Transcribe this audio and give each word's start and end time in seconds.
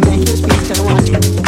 make 0.00 0.20
this 0.20 0.40
beat 0.40 0.78
I 0.78 0.84
want. 0.84 1.47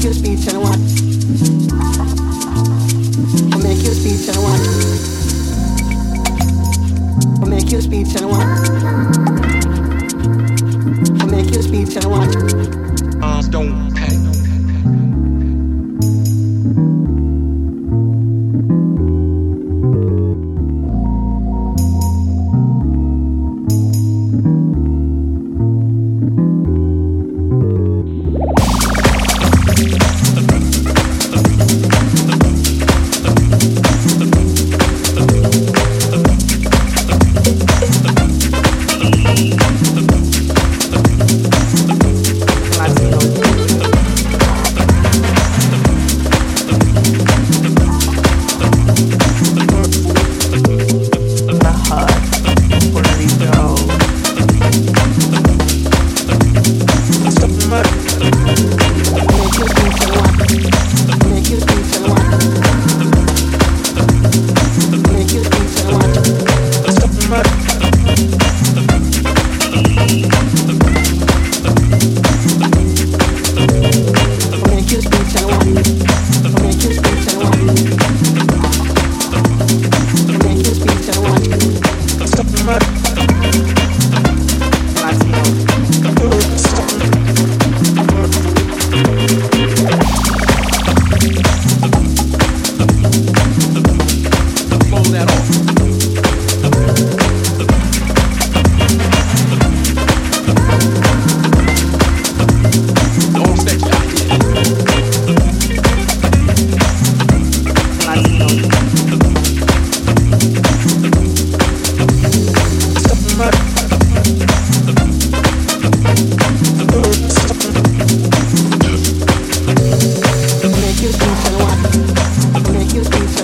make 0.00 0.06
you 0.06 0.14
speech 0.14 0.48
and 0.48 0.62
watch. 0.62 0.78
I 3.52 3.58
make 3.62 3.82
you 3.82 3.92
speech 3.92 4.28
and 4.28 4.42
watch. 4.42 4.66
I 7.42 7.46
make 7.46 7.70
you 7.70 7.80
speech 7.82 8.16
and 8.16 8.30
watch. 8.30 8.70
I 11.20 11.26
make 11.26 11.54
you 11.54 11.62
speech 11.62 11.96
and 11.96 12.06
watch. 12.10 12.34
Eyes 13.22 13.48
don't 13.48 13.94
pay. 13.94 14.39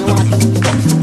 Thank 0.06 0.90
you. 0.90 0.95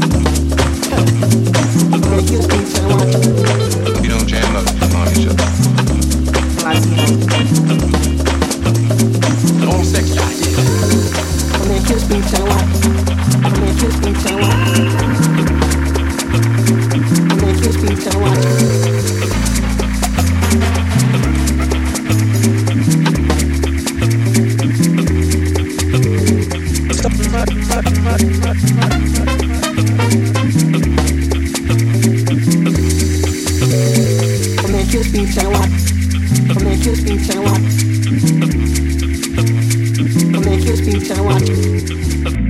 Come 36.46 36.64
make 36.64 36.84
you 36.84 36.94
speak 36.94 37.30
and 37.30 37.42
watch. 37.42 37.74
Come 40.32 40.44
make 40.44 40.64
you 40.64 40.76
speak 40.76 41.10
and 41.10 41.24
watch. 41.24 42.43